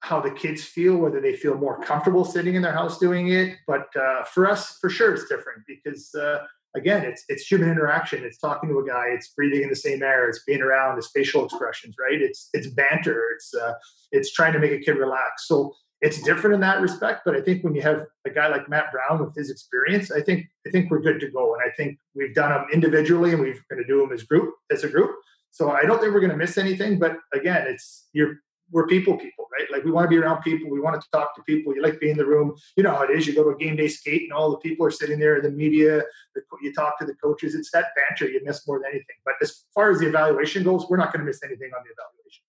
[0.00, 3.56] how the kids feel, whether they feel more comfortable sitting in their house doing it.
[3.66, 6.14] But uh, for us, for sure, it's different because
[6.76, 8.24] again, it's it's human interaction.
[8.24, 9.06] It's talking to a guy.
[9.08, 10.28] It's breathing in the same air.
[10.28, 10.98] It's being around.
[10.98, 12.20] It's facial expressions, right?
[12.20, 13.24] It's it's banter.
[13.34, 13.72] It's uh,
[14.12, 15.48] it's trying to make a kid relax.
[15.48, 17.22] So it's different in that respect.
[17.24, 20.20] But I think when you have a guy like Matt Brown with his experience, I
[20.20, 21.54] think I think we're good to go.
[21.54, 24.54] And I think we've done them individually, and we're going to do them as group
[24.70, 25.10] as a group.
[25.50, 26.98] So I don't think we're going to miss anything.
[26.98, 28.36] But again, it's you're
[28.70, 29.70] we're people people, right?
[29.70, 30.70] Like we want to be around people.
[30.70, 31.74] We want to talk to people.
[31.74, 32.56] You like being in the room.
[32.76, 33.26] You know how it is.
[33.26, 35.50] You go to a game day skate and all the people are sitting there, the
[35.50, 36.02] media,
[36.34, 37.54] the, you talk to the coaches.
[37.54, 39.16] It's that banter you miss more than anything.
[39.24, 41.92] But as far as the evaluation goes, we're not going to miss anything on the
[41.92, 42.42] evaluation.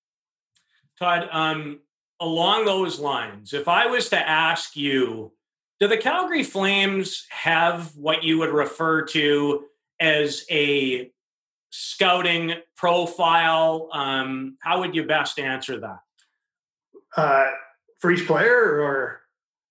[0.97, 1.79] Todd, um,
[2.19, 5.31] along those lines, if I was to ask you,
[5.79, 9.65] do the Calgary Flames have what you would refer to
[9.99, 11.11] as a
[11.69, 13.89] scouting profile?
[13.93, 15.99] Um, how would you best answer that?
[17.17, 17.47] Uh,
[17.99, 19.21] for each player or?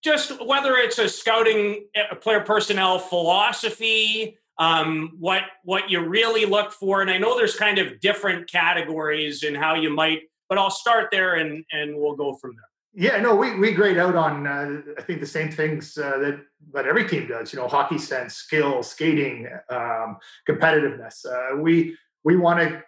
[0.05, 6.73] Just whether it's a scouting a player personnel philosophy um, what what you really look
[6.73, 7.03] for.
[7.03, 11.09] And i know there's kind of different categories in how you might but i'll start
[11.11, 13.09] there and and we'll go from there.
[13.11, 16.41] Yeah no we, we grade out on uh, i think the same things uh, that
[16.73, 21.25] that every team does you know hockey sense skill skating um, competitiveness.
[21.27, 22.83] Uh, we we want to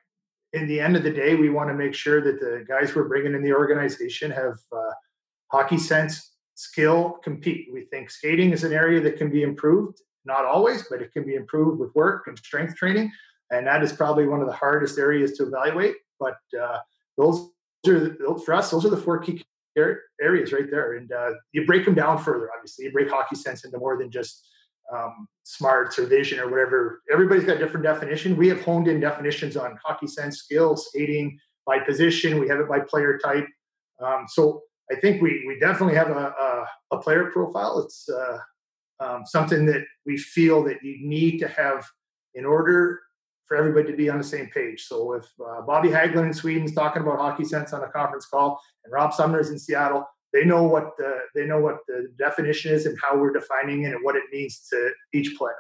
[0.53, 3.09] in the end of the day, we want to make sure that the guys we're
[3.09, 4.93] bringing in the organization have uh,
[5.51, 7.69] hockey sense, skill, compete.
[7.73, 11.25] We think skating is an area that can be improved, not always, but it can
[11.25, 13.11] be improved with work and strength training.
[13.51, 15.97] And that is probably one of the hardest areas to evaluate.
[16.19, 16.79] But uh,
[17.17, 17.51] those
[17.87, 19.43] are for us, those are the four key
[20.21, 20.95] areas right there.
[20.95, 22.51] And uh, you break them down further.
[22.57, 24.47] Obviously, you break hockey sense into more than just
[24.95, 27.03] um, smarts or vision or whatever.
[27.13, 28.37] Everybody's got different definition.
[28.37, 32.39] We have honed in definitions on hockey sense, skill, skating by position.
[32.39, 33.47] We have it by player type.
[34.01, 37.81] Um, so I think we we definitely have a, a, a player profile.
[37.81, 38.39] It's uh,
[39.01, 41.87] um, something that we feel that you need to have
[42.35, 43.01] in order
[43.47, 44.85] for everybody to be on the same page.
[44.85, 48.61] So if uh, Bobby Haglund in Sweden's talking about hockey sense on a conference call
[48.85, 52.87] and Rob Sumner's in Seattle, they know what the they know what the definition is
[52.87, 55.57] and how we're defining it and what it means to each player.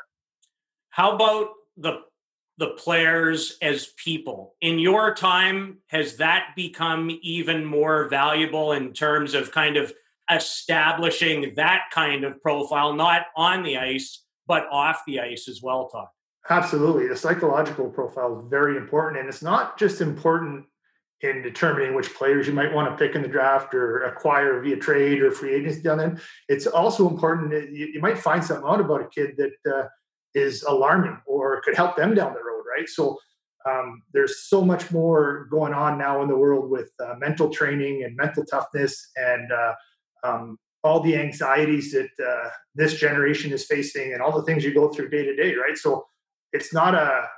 [0.90, 2.00] How about the
[2.58, 4.54] the players as people?
[4.60, 9.92] In your time, has that become even more valuable in terms of kind of
[10.30, 15.88] establishing that kind of profile, not on the ice, but off the ice as well,
[15.88, 16.08] Todd?
[16.50, 17.06] Absolutely.
[17.06, 19.20] The psychological profile is very important.
[19.20, 20.64] And it's not just important
[21.22, 24.76] in determining which players you might want to pick in the draft or acquire via
[24.76, 26.20] trade or free agency down then.
[26.48, 29.88] It's also important that you, you might find something out about a kid that uh,
[30.34, 32.88] is alarming or could help them down the road, right?
[32.88, 33.18] So
[33.68, 38.04] um, there's so much more going on now in the world with uh, mental training
[38.04, 39.74] and mental toughness and uh,
[40.24, 44.72] um, all the anxieties that uh, this generation is facing and all the things you
[44.72, 45.76] go through day to day, right?
[45.76, 46.06] So
[46.52, 47.28] it's not a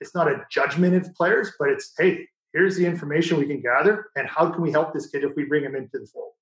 [0.00, 4.10] it's not a judgment of players, but it's hey, here's the information we can gather
[4.16, 6.32] and how can we help this kid if we bring him into the fold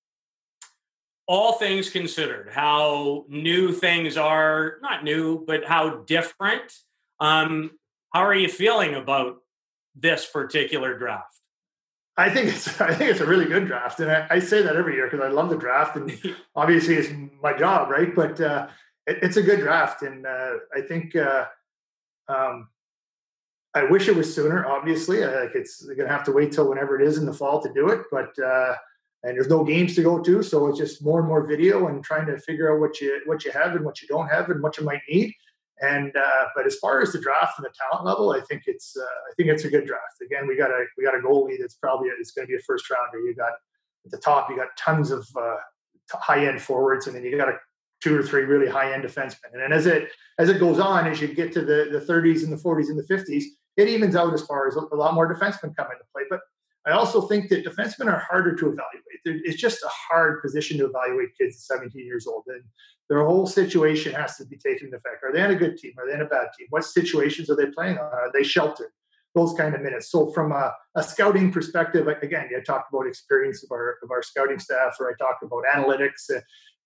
[1.27, 6.73] all things considered, how new things are, not new, but how different.
[7.21, 7.73] Um,
[8.13, 9.37] how are you feeling about
[9.95, 11.41] this particular draft?
[12.17, 14.77] I think it's I think it's a really good draft, and I, I say that
[14.77, 16.17] every year because I love the draft, and
[16.57, 17.13] obviously it's
[17.43, 18.15] my job, right?
[18.15, 18.69] But uh,
[19.07, 21.47] it, it's a good draft, and uh, I think uh,
[22.29, 22.69] um,
[23.75, 24.65] I wish it was sooner.
[24.67, 27.61] Obviously, like it's going to have to wait till whenever it is in the fall
[27.61, 28.75] to do it, but uh,
[29.25, 32.05] and there's no games to go to, so it's just more and more video and
[32.05, 34.63] trying to figure out what you what you have and what you don't have and
[34.63, 35.35] what you might need.
[35.81, 38.97] And uh, but as far as the draft and the talent level, I think it's
[38.97, 40.21] uh, I think it's a good draft.
[40.25, 42.63] Again, we got a we got a goalie that's probably it's going to be a
[42.63, 43.19] first rounder.
[43.19, 43.53] You got
[44.05, 45.57] at the top, you got tons of uh,
[46.13, 47.59] high end forwards, and then you got a
[48.03, 49.53] two or three really high end defensemen.
[49.53, 52.45] And then as it as it goes on, as you get to the the 30s
[52.45, 53.45] and the 40s and the 50s,
[53.77, 56.23] it evens out as far as a lot more defensemen come into play.
[56.31, 56.41] But
[56.87, 59.03] I also think that defensemen are harder to evaluate.
[59.25, 62.45] It's just a hard position to evaluate kids at 17 years old.
[62.47, 62.63] And
[63.09, 65.25] their whole situation has to be taken into effect.
[65.25, 65.93] Are they on a good team?
[65.99, 66.67] Are they in a bad team?
[66.71, 68.05] What situations are they playing on?
[68.05, 68.91] Are they sheltered?
[69.35, 70.11] Those kind of minutes.
[70.11, 74.23] So from a, a scouting perspective, again, I talked about experience of our of our
[74.23, 76.41] scouting staff, or I talked about analytics, uh,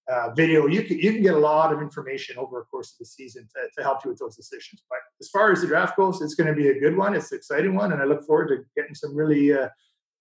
[0.09, 0.67] uh, video.
[0.67, 3.49] You can you can get a lot of information over the course of the season
[3.55, 4.83] to, to help you with those decisions.
[4.89, 7.15] But as far as the draft goes, it's going to be a good one.
[7.15, 9.69] It's an exciting one, and I look forward to getting some really uh,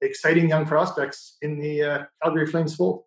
[0.01, 3.03] exciting young prospects in the uh, Calgary Flames fold.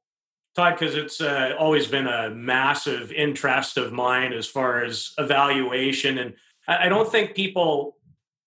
[0.57, 6.19] Todd, because it's uh, always been a massive interest of mine as far as evaluation,
[6.19, 6.35] and
[6.66, 7.97] I, I don't think people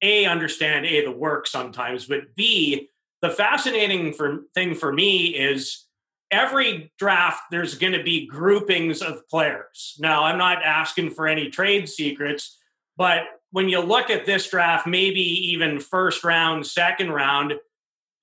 [0.01, 2.89] a understand a the work sometimes, but b
[3.21, 5.85] the fascinating for, thing for me is
[6.33, 9.95] every draft there's going to be groupings of players.
[9.99, 12.57] Now, I'm not asking for any trade secrets,
[12.97, 17.53] but when you look at this draft, maybe even first round, second round,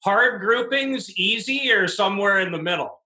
[0.02, 2.98] hard groupings, easy, or somewhere in the middle?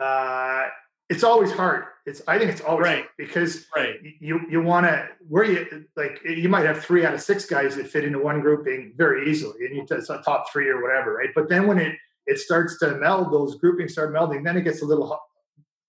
[0.00, 0.64] Uh,
[1.08, 1.84] it's always hard.
[2.06, 3.96] It's I think it's always right because right.
[4.20, 7.76] you you want to where you like you might have three out of six guys
[7.76, 11.14] that fit into one grouping very easily, and you it's a top three or whatever,
[11.14, 11.30] right?
[11.34, 14.82] But then when it it starts to meld, those groupings start melding, then it gets
[14.82, 15.18] a little a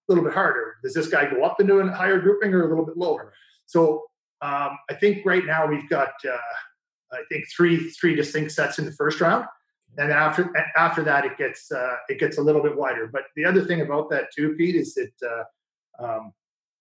[0.07, 0.77] little bit harder.
[0.83, 3.33] Does this guy go up into a higher grouping or a little bit lower?
[3.65, 4.05] So
[4.41, 6.37] um, I think right now we've got uh,
[7.11, 9.45] I think three three distinct sets in the first round
[9.97, 13.07] and after after that it gets uh, it gets a little bit wider.
[13.07, 15.45] But the other thing about that too, Pete, is that
[15.99, 16.33] uh, um,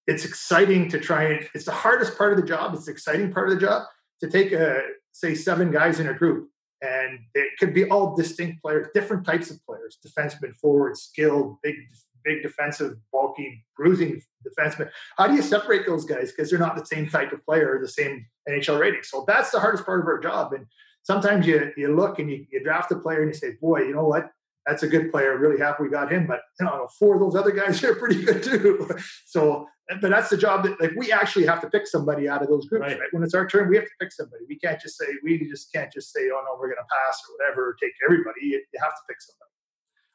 [0.07, 2.75] it's exciting to try and it's the hardest part of the job.
[2.75, 3.85] It's the exciting part of the job
[4.21, 6.51] to take a say seven guys in a group,
[6.83, 11.77] and it could be all distinct players, different types of players, defensemen, forwards, skilled, big
[12.25, 14.91] big defensive, bulky, bruising defensemen.
[15.17, 17.89] How do you separate those guys because they're not the same type of player, the
[17.89, 19.05] same NHL rating?
[19.05, 20.67] So that's the hardest part of our job, and
[21.03, 23.95] sometimes you you look and you, you draft a player and you say, boy, you
[23.95, 24.31] know what?
[24.67, 25.37] That's a good player.
[25.39, 26.27] Really happy we got him.
[26.27, 28.91] But you know, four of those other guys are pretty good too.
[29.27, 29.67] so,
[30.01, 32.67] but that's the job that like we actually have to pick somebody out of those
[32.67, 32.83] groups.
[32.83, 32.99] Right.
[32.99, 33.09] right?
[33.13, 34.45] When it's our turn, we have to pick somebody.
[34.49, 37.23] We can't just say we just can't just say, oh no, we're going to pass
[37.29, 37.69] or whatever.
[37.69, 38.41] Or take everybody.
[38.43, 39.47] You, you have to pick somebody.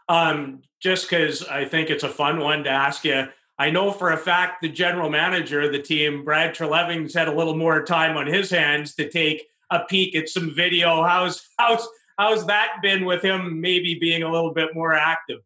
[0.10, 3.28] Um, just because I think it's a fun one to ask you.
[3.58, 7.36] I know for a fact the general manager of the team, Brad Treliving's had a
[7.36, 11.04] little more time on his hands to take a peek at some video.
[11.04, 11.88] How's how's
[12.22, 13.60] how's that been with him?
[13.60, 15.40] Maybe being a little bit more active.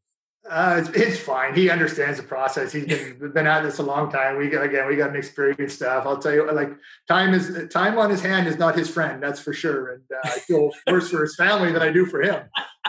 [0.48, 1.56] Uh, it's, it's, fine.
[1.56, 2.72] He understands the process.
[2.72, 4.38] He's been been at this a long time.
[4.38, 6.06] We got again, we got an experienced staff.
[6.06, 6.72] I'll tell you, like
[7.08, 9.24] time is time on his hand is not his friend.
[9.24, 9.94] That's for sure.
[9.94, 12.44] And uh, I feel worse for his family than I do for him.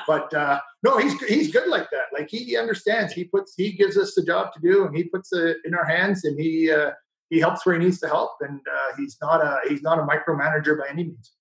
[0.07, 2.07] But uh, no, he's he's good like that.
[2.12, 3.14] Like he understands.
[3.14, 5.87] He puts he gives us the job to do, and he puts it in our
[5.87, 6.90] hands, and he uh,
[7.31, 10.03] he helps where he needs to help, and uh, he's not a he's not a
[10.03, 11.33] micromanager by any means.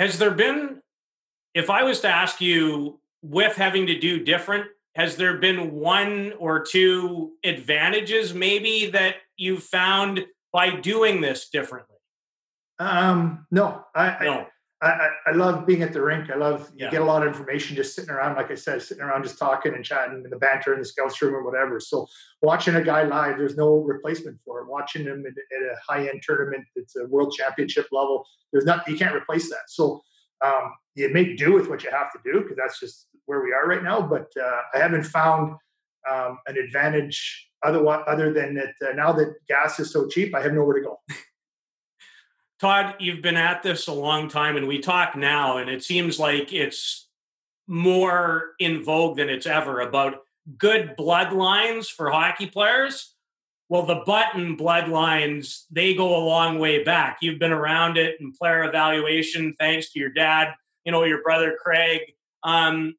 [0.00, 0.82] Has there been,
[1.56, 6.34] if I was to ask you, with having to do different, has there been one
[6.38, 11.96] or two advantages maybe that you found by doing this differently?
[12.78, 14.46] Um, no, I, no.
[14.82, 16.30] I, I, love being at the rink.
[16.30, 16.90] I love you yeah.
[16.90, 19.74] get a lot of information just sitting around, like I said, sitting around just talking
[19.74, 21.80] and chatting in the banter in the scouts room or whatever.
[21.80, 22.06] So
[22.42, 24.68] watching a guy live, there's no replacement for him.
[24.68, 28.26] Watching him at, at a high end tournament, it's a world championship level.
[28.52, 29.62] There's not you can't replace that.
[29.68, 30.02] So
[30.44, 33.52] um, you make do with what you have to do because that's just where we
[33.52, 34.00] are right now.
[34.00, 35.56] But uh, I haven't found
[36.10, 40.42] um, an advantage other other than that uh, now that gas is so cheap, I
[40.42, 41.00] have nowhere to go.
[42.60, 46.18] Todd, you've been at this a long time, and we talk now, and it seems
[46.18, 47.08] like it's
[47.66, 50.22] more in vogue than it's ever about
[50.56, 53.15] good bloodlines for hockey players.
[53.68, 57.18] Well, the Button bloodlines, they go a long way back.
[57.20, 60.54] You've been around it in player evaluation, thanks to your dad,
[60.84, 62.02] you know, your brother Craig.
[62.44, 62.94] Um,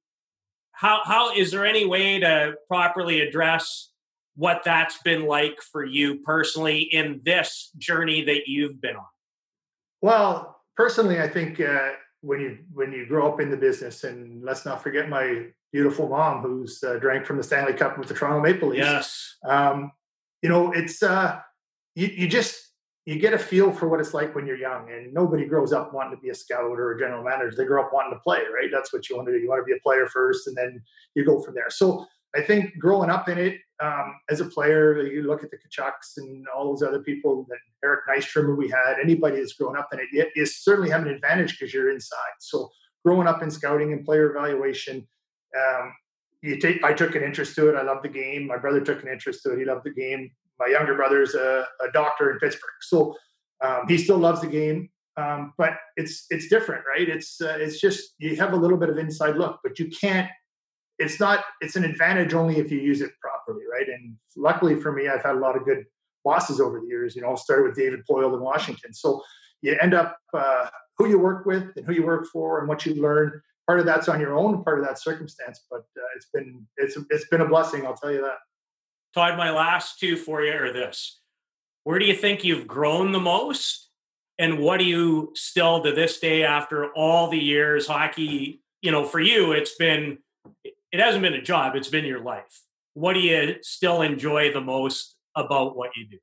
[0.73, 3.91] how how is there any way to properly address
[4.35, 9.05] what that's been like for you personally in this journey that you've been on?
[10.01, 11.91] Well, personally, I think uh,
[12.21, 16.07] when you when you grow up in the business, and let's not forget my beautiful
[16.07, 18.79] mom who's uh, drank from the Stanley Cup with the Toronto Maple Leafs.
[18.79, 19.35] Yes.
[19.45, 19.91] Um,
[20.41, 21.39] you know, it's uh,
[21.95, 22.71] you, you just
[23.05, 25.93] you get a feel for what it's like when you're young, and nobody grows up
[25.93, 27.55] wanting to be a scout or a general manager.
[27.55, 28.69] They grow up wanting to play, right?
[28.71, 29.39] That's what you want to do.
[29.39, 30.81] You want to be a player first, and then
[31.15, 31.69] you go from there.
[31.69, 35.57] So I think growing up in it um, as a player, you look at the
[35.57, 39.89] Tkachuks and all those other people, that Eric Nystrom we had, anybody that's grown up
[39.93, 42.17] in it, you, you certainly have an advantage because you're inside.
[42.39, 42.69] So
[43.05, 45.07] growing up in scouting and player evaluation,
[45.57, 45.93] um,
[46.41, 46.83] you take.
[46.83, 47.75] I took an interest to it.
[47.75, 48.47] I love the game.
[48.47, 49.59] My brother took an interest to it.
[49.59, 50.31] He loved the game.
[50.59, 53.15] My younger brother's a, a doctor in Pittsburgh, so
[53.63, 54.89] um, he still loves the game.
[55.17, 57.07] Um, but it's it's different, right?
[57.09, 60.29] It's uh, it's just you have a little bit of inside look, but you can't.
[60.99, 61.43] It's not.
[61.61, 63.87] It's an advantage only if you use it properly, right?
[63.87, 65.85] And luckily for me, I've had a lot of good
[66.23, 67.15] bosses over the years.
[67.15, 69.21] You know, I started with David Poile in Washington, so
[69.61, 70.67] you end up uh,
[70.97, 73.85] who you work with and who you work for and what you learn part of
[73.85, 75.65] that's on your own, part of that circumstance.
[75.69, 78.37] But uh, it's been it's it's been a blessing, I'll tell you that.
[79.13, 81.19] Todd, my last two for you are this:
[81.83, 83.89] Where do you think you've grown the most,
[84.39, 88.63] and what do you still to this day, after all the years hockey?
[88.81, 90.19] You know, for you, it's been
[90.63, 92.63] it hasn't been a job; it's been your life.
[92.93, 96.17] What do you still enjoy the most about what you do?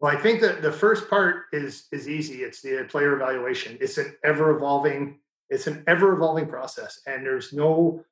[0.00, 2.42] Well, I think that the first part is is easy.
[2.44, 3.76] It's the player evaluation.
[3.80, 5.18] It's an ever evolving
[5.50, 8.02] it's an ever evolving process and there's no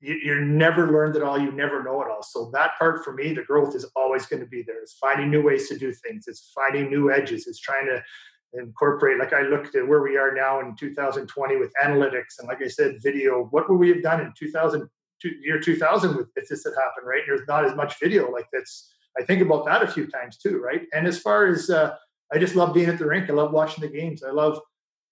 [0.00, 2.22] you, you're never learned it all you never know it all.
[2.22, 4.80] So that part for me the growth is always going to be there.
[4.82, 6.24] It's finding new ways to do things.
[6.28, 7.46] It's finding new edges.
[7.46, 8.02] It's trying to
[8.52, 12.62] incorporate like i looked at where we are now in 2020 with analytics and like
[12.62, 13.48] i said video.
[13.50, 14.88] What would we have done in 2000
[15.42, 17.22] year 2000 with if this had happened right?
[17.26, 18.30] There's not as much video.
[18.30, 20.82] Like that's i think about that a few times too right?
[20.92, 21.96] And as far as uh,
[22.32, 23.28] i just love being at the rink.
[23.28, 24.22] I love watching the games.
[24.22, 24.60] I love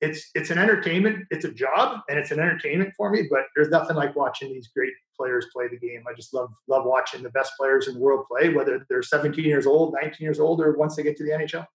[0.04, 1.26] it's it's an entertainment.
[1.30, 3.26] It's a job and it's an entertainment for me.
[3.30, 6.04] But there's nothing like watching these great players play the game.
[6.08, 9.44] I just love love watching the best players in the world play, whether they're 17
[9.44, 11.66] years old, 19 years old, or once they get to the NHL.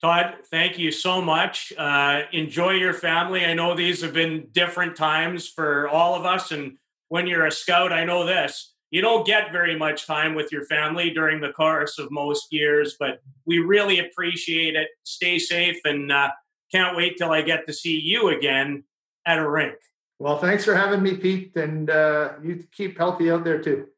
[0.00, 1.72] Todd, thank you so much.
[1.78, 3.44] Uh, enjoy your family.
[3.44, 6.76] I know these have been different times for all of us, and
[7.08, 8.74] when you're a scout, I know this.
[8.90, 12.96] You don't get very much time with your family during the course of most years,
[13.00, 14.88] but we really appreciate it.
[15.04, 16.30] Stay safe and uh,
[16.72, 18.84] can't wait till I get to see you again
[19.26, 19.74] at a rink.
[20.18, 23.88] Well, thanks for having me, Pete, and uh, you keep healthy out there too.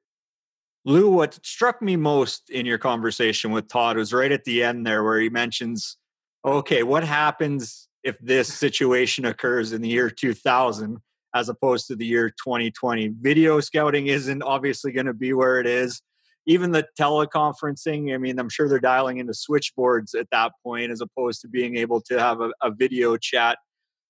[0.86, 4.86] Lou, what struck me most in your conversation with Todd was right at the end
[4.86, 5.96] there where he mentions,
[6.44, 10.98] okay, what happens if this situation occurs in the year 2000
[11.34, 13.12] as opposed to the year 2020?
[13.20, 16.02] Video scouting isn't obviously going to be where it is
[16.46, 21.00] even the teleconferencing, I mean, I'm sure they're dialing into switchboards at that point as
[21.00, 23.58] opposed to being able to have a, a video chat.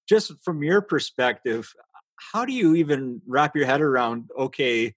[0.09, 1.71] Just from your perspective,
[2.33, 4.95] how do you even wrap your head around, okay,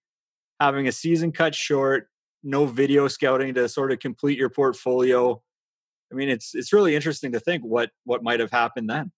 [0.60, 2.08] having a season cut short,
[2.44, 5.42] no video scouting to sort of complete your portfolio?
[6.12, 9.12] I mean, it's it's really interesting to think what what might have happened then.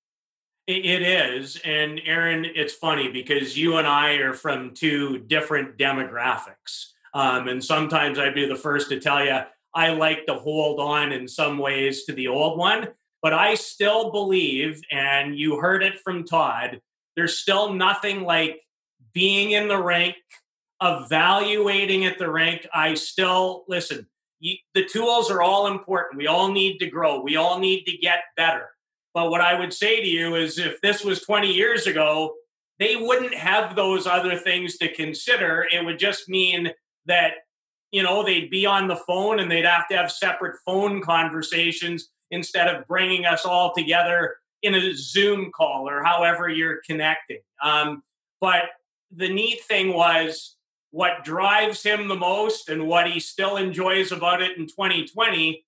[0.68, 1.60] It is.
[1.66, 6.92] And Aaron, it's funny because you and I are from two different demographics.
[7.14, 9.40] Um, and sometimes I'd be the first to tell you
[9.74, 12.90] I like to hold on in some ways to the old one.
[13.22, 16.80] But I still believe, and you heard it from Todd,
[17.16, 18.62] there's still nothing like
[19.14, 20.16] being in the rink,
[20.82, 22.66] evaluating at the rink.
[22.74, 24.08] I still, listen,
[24.40, 26.18] you, the tools are all important.
[26.18, 28.70] We all need to grow, we all need to get better.
[29.14, 32.36] But what I would say to you is if this was 20 years ago,
[32.78, 35.68] they wouldn't have those other things to consider.
[35.70, 36.72] It would just mean
[37.10, 37.34] that
[37.92, 42.10] you know they'd be on the phone and they'd have to have separate phone conversations
[42.32, 47.40] instead of bringing us all together in a zoom call or however you're connecting.
[47.64, 48.04] Um,
[48.40, 48.64] but
[49.12, 50.56] the neat thing was
[50.92, 55.66] what drives him the most and what he still enjoys about it in 2020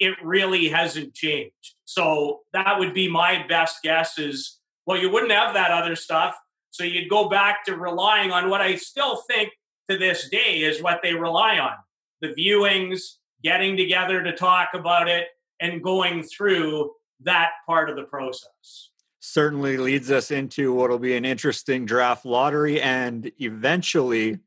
[0.00, 1.76] it really hasn't changed.
[1.84, 6.36] So that would be my best guess is well you wouldn't have that other stuff.
[6.70, 9.50] So you'd go back to relying on what i still think
[9.90, 11.72] to this day is what they rely on
[12.20, 15.26] the viewings, getting together to talk about it,
[15.60, 18.90] and going through that part of the process.
[19.20, 24.38] Certainly leads us into what will be an interesting draft lottery and eventually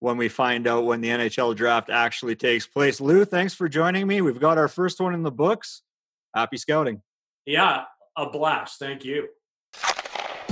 [0.00, 3.00] when we find out when the NHL draft actually takes place.
[3.00, 4.20] Lou, thanks for joining me.
[4.20, 5.82] We've got our first one in the books.
[6.34, 7.02] Happy scouting.
[7.46, 7.84] Yeah,
[8.16, 8.78] a blast.
[8.78, 9.28] Thank you.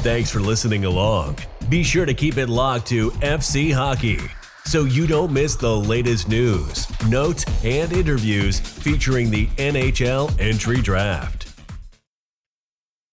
[0.05, 1.39] Thanks for listening along.
[1.71, 4.19] Be sure to keep it locked to FC Hockey
[4.67, 11.44] so you don't miss the latest news, notes, and interviews featuring the NHL entry draft.